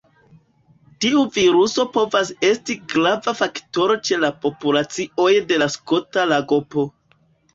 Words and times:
Tiu 1.03 1.19
viruso 1.35 1.83
povas 1.97 2.31
esti 2.47 2.77
grava 2.93 3.33
faktoro 3.43 3.97
ĉe 4.09 4.19
la 4.23 4.31
populacioj 4.47 5.29
de 5.51 5.59
Skota 5.75 6.25
lagopo. 6.33 6.87